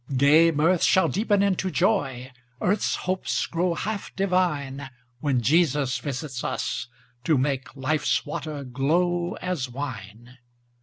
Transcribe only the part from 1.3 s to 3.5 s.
into joy, Earth's hopes